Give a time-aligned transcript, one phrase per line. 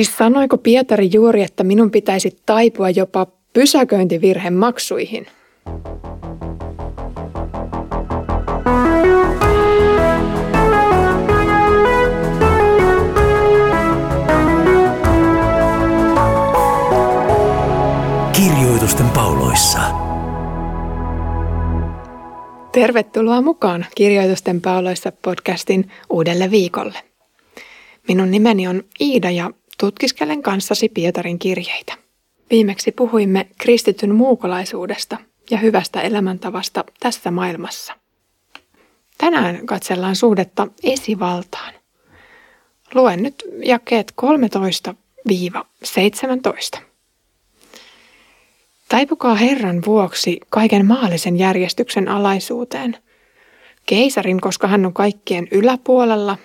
[0.00, 5.26] Siis sanoiko Pietari juuri, että minun pitäisi taipua jopa pysäköintivirheen maksuihin?
[18.32, 19.80] Kirjoitusten pauloissa.
[22.72, 26.98] Tervetuloa mukaan Kirjoitusten pauloissa podcastin uudelle viikolle.
[28.08, 29.50] Minun nimeni on Iida ja
[29.80, 31.94] Tutkiskelen kanssasi Pietarin kirjeitä.
[32.50, 35.16] Viimeksi puhuimme kristityn muukalaisuudesta
[35.50, 37.92] ja hyvästä elämäntavasta tässä maailmassa.
[39.18, 41.74] Tänään katsellaan suhdetta esivaltaan.
[42.94, 44.12] Luen nyt jakeet
[46.76, 46.80] 13-17.
[48.88, 52.96] Taipukaa Herran vuoksi kaiken maallisen järjestyksen alaisuuteen.
[53.86, 56.38] Keisarin, koska hän on kaikkien yläpuolella,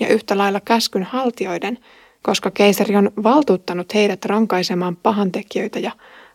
[0.00, 1.78] ja yhtä lailla käskyn haltioiden–
[2.22, 5.92] koska keisari on valtuuttanut heidät rankaisemaan pahantekijöitä ja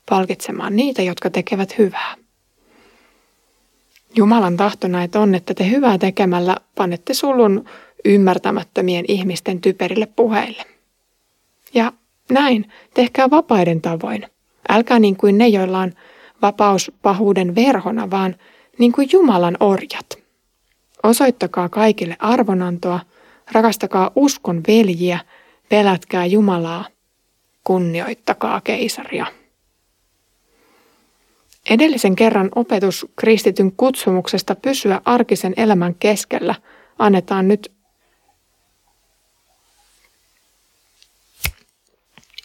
[0.09, 2.15] palkitsemaan niitä, jotka tekevät hyvää.
[4.15, 7.65] Jumalan tahto näet on, että te hyvää tekemällä panette sulun
[8.05, 10.63] ymmärtämättömien ihmisten typerille puheille.
[11.73, 11.91] Ja
[12.29, 14.25] näin, tehkää vapaiden tavoin.
[14.69, 15.93] Älkää niin kuin ne, joilla on
[16.41, 18.35] vapaus pahuuden verhona, vaan
[18.77, 20.17] niin kuin Jumalan orjat.
[21.03, 22.99] Osoittakaa kaikille arvonantoa,
[23.51, 25.19] rakastakaa uskon veljiä–
[25.69, 26.85] Pelätkää Jumalaa,
[27.63, 29.25] kunnioittakaa keisaria.
[31.69, 36.55] Edellisen kerran opetus kristityn kutsumuksesta pysyä arkisen elämän keskellä
[36.99, 37.71] annetaan nyt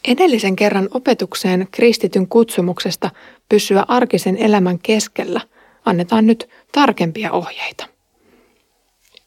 [0.08, 3.10] Edellisen kerran opetukseen kristityn kutsumuksesta
[3.48, 5.40] pysyä arkisen elämän keskellä
[5.84, 7.86] annetaan nyt tarkempia ohjeita.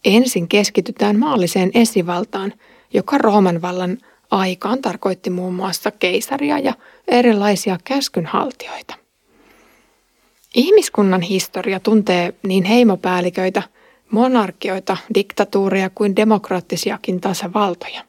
[0.06, 2.54] Ensin keskitytään maalliseen esivaltaan–
[2.94, 3.98] joka Rooman vallan
[4.32, 6.74] aikaan tarkoitti muun muassa keisaria ja
[7.08, 8.96] erilaisia käskynhaltijoita.
[10.56, 13.64] Ihmiskunnan historia tuntee niin heimopäälliköitä,
[14.12, 18.04] monarkioita, diktatuuria kuin demokraattisiakin tasavaltoja.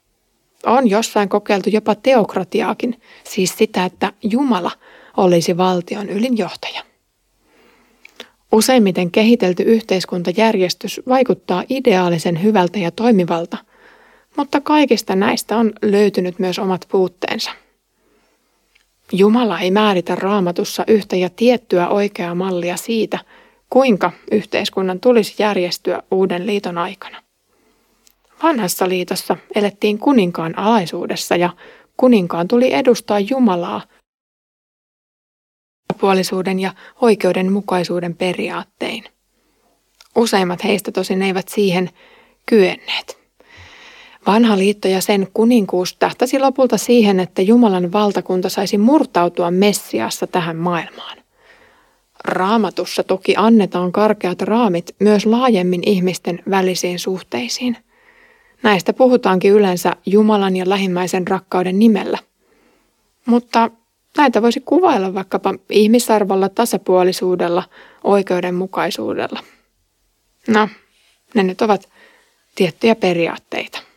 [0.66, 4.70] On jossain kokeiltu jopa teokratiaakin, siis sitä, että Jumala
[5.16, 6.82] olisi valtion ylin johtaja.
[8.52, 13.56] Useimmiten kehitelty yhteiskuntajärjestys vaikuttaa ideaalisen hyvältä ja toimivalta–
[14.36, 17.50] mutta kaikista näistä on löytynyt myös omat puutteensa.
[19.12, 23.18] Jumala ei määritä raamatussa yhtä ja tiettyä oikeaa mallia siitä,
[23.70, 27.22] kuinka yhteiskunnan tulisi järjestyä uuden liiton aikana.
[28.42, 31.50] Vanhassa liitossa elettiin kuninkaan alaisuudessa ja
[31.96, 33.82] kuninkaan tuli edustaa Jumalaa
[36.00, 39.04] puolisuuden ja oikeudenmukaisuuden periaattein.
[40.16, 41.90] Useimmat heistä tosin eivät siihen
[42.46, 43.23] kyenneet.
[44.26, 50.56] Vanha liitto ja sen kuninkuus tähtäsi lopulta siihen, että Jumalan valtakunta saisi murtautua Messiassa tähän
[50.56, 51.18] maailmaan.
[52.24, 57.76] Raamatussa toki annetaan karkeat raamit myös laajemmin ihmisten välisiin suhteisiin.
[58.62, 62.18] Näistä puhutaankin yleensä Jumalan ja lähimmäisen rakkauden nimellä.
[63.26, 63.70] Mutta
[64.16, 67.62] näitä voisi kuvailla vaikkapa ihmisarvolla, tasapuolisuudella,
[68.04, 69.40] oikeudenmukaisuudella.
[70.48, 70.68] No,
[71.34, 71.88] ne nyt ovat
[72.54, 73.93] tiettyjä periaatteita.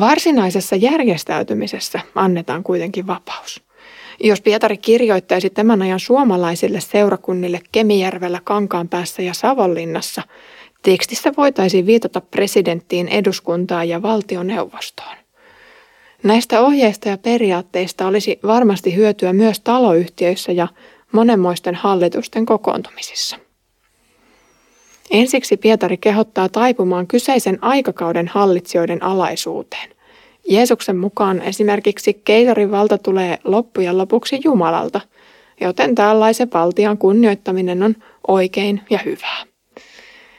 [0.00, 3.62] Varsinaisessa järjestäytymisessä annetaan kuitenkin vapaus.
[4.20, 10.22] Jos Pietari kirjoittaisi tämän ajan suomalaisille seurakunnille Kemijärvellä, Kankaanpäässä ja Savonlinnassa,
[10.82, 15.16] tekstissä voitaisiin viitata presidenttiin, eduskuntaan ja valtioneuvostoon.
[16.22, 20.68] Näistä ohjeista ja periaatteista olisi varmasti hyötyä myös taloyhtiöissä ja
[21.12, 23.47] monenmoisten hallitusten kokoontumisissa.
[25.10, 29.90] Ensiksi Pietari kehottaa taipumaan kyseisen aikakauden hallitsijoiden alaisuuteen.
[30.48, 35.00] Jeesuksen mukaan esimerkiksi keisarin valta tulee loppujen lopuksi Jumalalta,
[35.60, 37.94] joten tällaisen valtian kunnioittaminen on
[38.28, 39.44] oikein ja hyvää.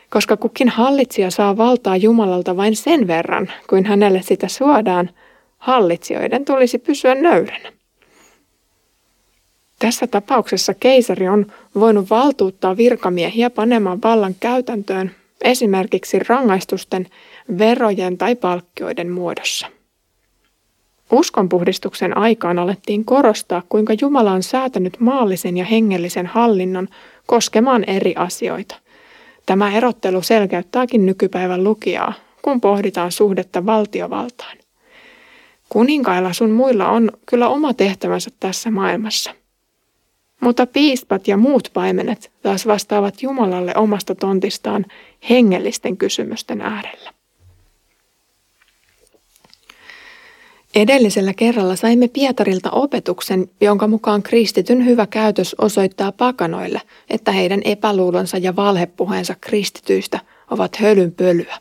[0.09, 5.09] Koska kukin hallitsija saa valtaa Jumalalta vain sen verran, kuin hänelle sitä suodaan,
[5.57, 7.78] hallitsijoiden tulisi pysyä nöyränä.
[9.79, 11.45] Tässä tapauksessa keisari on
[11.75, 15.11] voinut valtuuttaa virkamiehiä panemaan vallan käytäntöön
[15.43, 17.07] esimerkiksi rangaistusten,
[17.57, 19.67] verojen tai palkkioiden muodossa.
[21.11, 26.87] Uskonpuhdistuksen aikaan alettiin korostaa, kuinka Jumala on säätänyt maallisen ja hengellisen hallinnon
[27.25, 28.75] koskemaan eri asioita.
[29.45, 34.57] Tämä erottelu selkeyttääkin nykypäivän lukijaa, kun pohditaan suhdetta valtiovaltaan.
[35.69, 39.38] Kuninkailla sun muilla on kyllä oma tehtävänsä tässä maailmassa.
[40.39, 44.85] Mutta piispat ja muut paimenet taas vastaavat Jumalalle omasta tontistaan
[45.29, 47.13] hengellisten kysymysten äärellä.
[50.75, 58.37] Edellisellä kerralla saimme Pietarilta opetuksen, jonka mukaan kristityn hyvä käytös osoittaa pakanoille, että heidän epäluulonsa
[58.37, 60.19] ja valhepuheensa kristityistä
[60.51, 61.57] ovat hölynpölyä.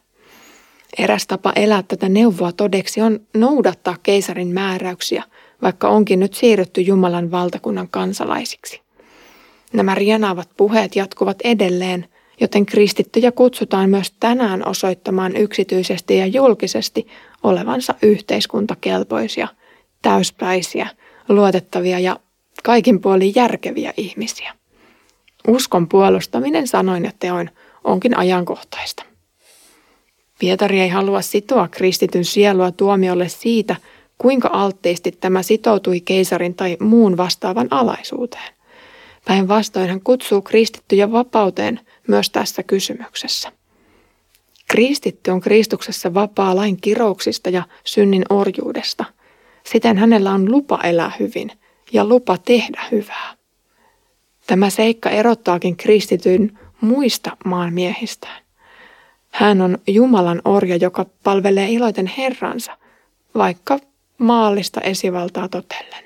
[0.99, 5.23] Eräs tapa elää tätä neuvoa todeksi on noudattaa keisarin määräyksiä,
[5.63, 8.81] vaikka onkin nyt siirrytty Jumalan valtakunnan kansalaisiksi.
[9.73, 12.07] Nämä rienaavat puheet jatkuvat edelleen,
[12.41, 17.07] joten kristittyjä kutsutaan myös tänään osoittamaan yksityisesti ja julkisesti
[17.43, 19.49] olevansa yhteiskuntakelpoisia,
[20.03, 20.89] täyspäisiä,
[21.29, 22.17] luotettavia ja
[22.63, 24.53] kaikin puolin järkeviä ihmisiä.
[25.49, 27.51] Uskon puolustaminen sanoin ja teoin
[27.85, 29.05] onkin ajankohtaista.
[30.39, 33.77] Pietari ei halua sitoa kristityn sielua tuomiolle siitä,
[34.19, 38.55] kuinka alttiisti tämä sitoutui keisarin tai muun vastaavan alaisuuteen.
[39.25, 43.53] Päinvastoin hän kutsuu kristittyjä vapauteen myös tässä kysymyksessä.
[44.69, 49.05] Kristitty on Kristuksessa vapaa lain kirouksista ja synnin orjuudesta.
[49.65, 51.53] Siten hänellä on lupa elää hyvin
[51.93, 53.35] ja lupa tehdä hyvää.
[54.47, 58.43] Tämä seikka erottaakin kristityn muista maanmiehistään.
[59.31, 62.77] Hän on Jumalan orja, joka palvelee iloiten Herransa,
[63.35, 63.79] vaikka
[64.19, 66.05] maallista esivaltaa totellen.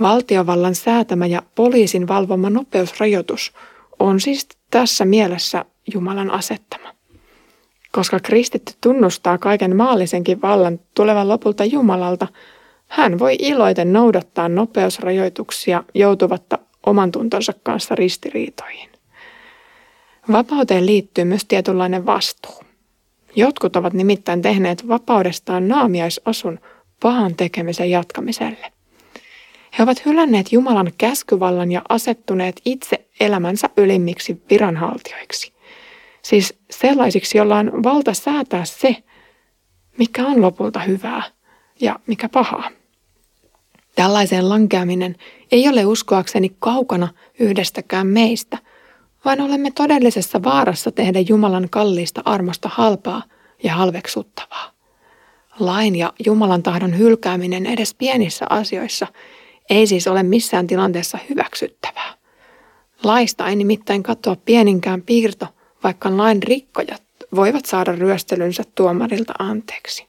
[0.00, 3.52] Valtiovallan säätämä ja poliisin valvoma nopeusrajoitus
[3.98, 6.94] on siis tässä mielessä Jumalan asettama.
[7.92, 12.28] Koska kristitty tunnustaa kaiken maallisenkin vallan tulevan lopulta Jumalalta,
[12.88, 18.90] hän voi iloiten noudattaa nopeusrajoituksia joutuvatta oman tuntonsa kanssa ristiriitoihin.
[20.32, 22.69] Vapauteen liittyy myös tietynlainen vastuu.
[23.36, 26.60] Jotkut ovat nimittäin tehneet vapaudestaan naamiaisasun
[27.02, 28.72] pahan tekemisen jatkamiselle.
[29.78, 35.52] He ovat hylänneet Jumalan käskyvallan ja asettuneet itse elämänsä ylimmiksi viranhaltijoiksi.
[36.22, 38.96] Siis sellaisiksi, joilla on valta säätää se,
[39.98, 41.22] mikä on lopulta hyvää
[41.80, 42.70] ja mikä pahaa.
[43.94, 45.16] Tällaiseen lankeaminen
[45.52, 48.58] ei ole uskoakseni kaukana yhdestäkään meistä,
[49.24, 53.22] vaan olemme todellisessa vaarassa tehdä Jumalan kalliista armosta halpaa
[53.62, 54.70] ja halveksuttavaa.
[55.58, 59.06] Lain ja Jumalan tahdon hylkääminen edes pienissä asioissa
[59.70, 62.14] ei siis ole missään tilanteessa hyväksyttävää.
[63.04, 65.46] Laista ei nimittäin katoa pieninkään piirto,
[65.84, 67.02] vaikka lain rikkojat
[67.34, 70.06] voivat saada ryöstelynsä tuomarilta anteeksi.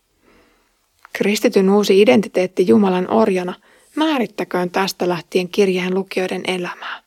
[1.14, 3.54] Kristityn uusi identiteetti Jumalan orjana
[3.96, 7.01] määrittäköön tästä lähtien kirjeen lukijoiden elämää.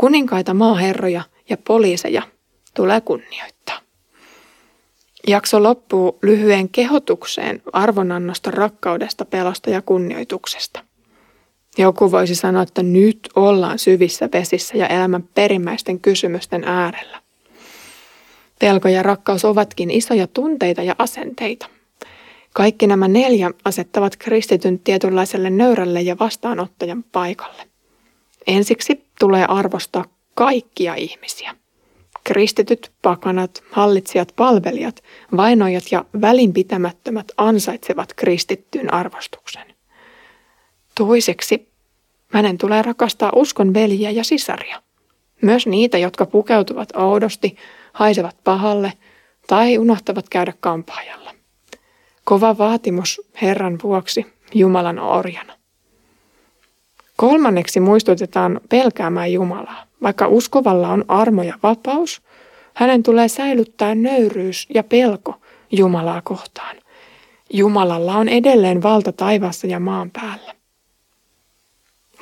[0.00, 2.22] Kuninkaita, maaherroja ja poliiseja
[2.74, 3.78] tulee kunnioittaa.
[5.26, 10.84] Jakso loppuu lyhyen kehotukseen arvonannosta, rakkaudesta, pelosta ja kunnioituksesta.
[11.78, 17.22] Joku voisi sanoa, että nyt ollaan syvissä vesissä ja elämän perimmäisten kysymysten äärellä.
[18.58, 21.66] Pelko ja rakkaus ovatkin isoja tunteita ja asenteita.
[22.54, 27.70] Kaikki nämä neljä asettavat kristityn tietynlaiselle nöyrälle ja vastaanottajan paikalle.
[28.46, 30.04] Ensiksi tulee arvostaa
[30.34, 31.56] kaikkia ihmisiä.
[32.24, 35.02] Kristityt, pakanat, hallitsijat, palvelijat,
[35.36, 39.74] vainojat ja välinpitämättömät ansaitsevat kristittyyn arvostuksen.
[40.94, 41.68] Toiseksi
[42.28, 44.82] hänen tulee rakastaa uskon veljiä ja sisaria.
[45.42, 47.56] Myös niitä, jotka pukeutuvat oudosti,
[47.92, 48.92] haisevat pahalle
[49.46, 51.34] tai unohtavat käydä kampaajalla.
[52.24, 55.59] Kova vaatimus Herran vuoksi Jumalan orjana.
[57.20, 59.84] Kolmanneksi muistutetaan pelkäämään Jumalaa.
[60.02, 62.22] Vaikka uskovalla on armo ja vapaus,
[62.74, 65.34] hänen tulee säilyttää nöyryys ja pelko
[65.72, 66.76] Jumalaa kohtaan.
[67.52, 70.54] Jumalalla on edelleen valta taivaassa ja maan päällä.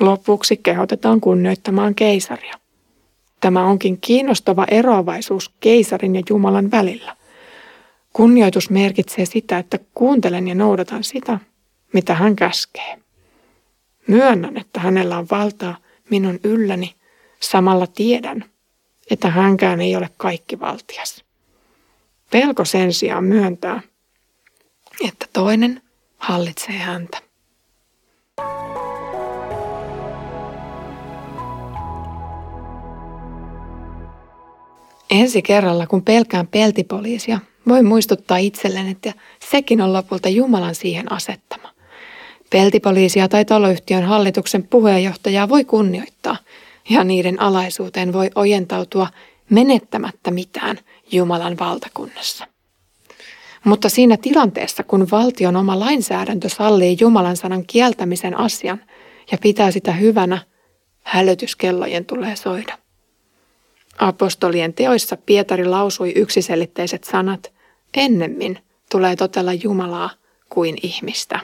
[0.01, 2.55] Lopuksi kehotetaan kunnioittamaan keisaria.
[3.41, 7.17] Tämä onkin kiinnostava eroavaisuus keisarin ja Jumalan välillä.
[8.13, 11.39] Kunnioitus merkitsee sitä, että kuuntelen ja noudatan sitä,
[11.93, 13.08] mitä hän käskee.
[14.09, 15.77] Myönnän, että hänellä on valtaa
[16.11, 16.95] minun ylläni,
[17.41, 18.45] samalla tiedän,
[19.11, 21.25] että hänkään ei ole kaikki valtias.
[22.31, 23.83] Pelko sen sijaan myöntää,
[25.09, 25.83] että toinen
[26.19, 27.19] hallitsee häntä.
[35.11, 39.13] Ensi kerralla, kun pelkään peltipoliisia, voi muistuttaa itselleen, että
[39.51, 41.78] sekin on lopulta Jumalan siihen asettama.
[42.51, 46.37] Peltipoliisia tai taloyhtiön hallituksen puheenjohtajaa voi kunnioittaa
[46.91, 49.07] ja niiden alaisuuteen voi ojentautua
[49.51, 50.79] menettämättä mitään
[51.13, 52.47] Jumalan valtakunnassa.
[53.65, 58.81] Mutta siinä tilanteessa, kun valtion oma lainsäädäntö sallii Jumalan sanan kieltämisen asian
[59.33, 60.39] ja pitää sitä hyvänä,
[61.03, 62.79] hälytyskellojen tulee soida.
[63.99, 67.53] Apostolien teoissa Pietari lausui yksiselitteiset sanat,
[67.97, 68.59] ennemmin
[68.91, 70.11] tulee totella Jumalaa
[70.49, 71.41] kuin ihmistä.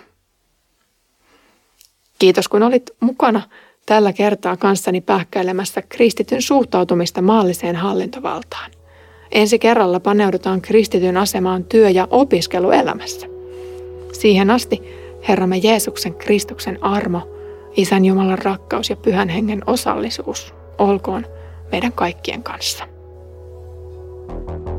[2.19, 3.43] Kiitos kun olit mukana
[3.87, 8.71] tällä kertaa kanssani pähkäilemässä kristityn suhtautumista maalliseen hallintovaltaan.
[9.33, 13.27] Ensi kerralla paneudutaan kristityn asemaan työ- ja opiskeluelämässä.
[14.13, 14.83] Siihen asti
[15.29, 17.29] Herramme Jeesuksen Kristuksen armo,
[17.77, 21.27] Isän Jumalan rakkaus ja Pyhän Hengen osallisuus olkoon
[21.73, 22.85] meidän kaikkien kanssa.
[24.27, 24.74] thank you